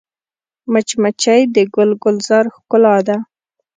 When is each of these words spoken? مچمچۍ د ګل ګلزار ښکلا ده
مچمچۍ 0.71 1.41
د 1.55 1.57
ګل 1.75 1.91
ګلزار 2.03 2.45
ښکلا 2.55 2.95
ده 3.07 3.17